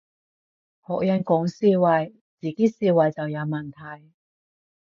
[0.87, 4.09] 學人講思維，自己思維就有問題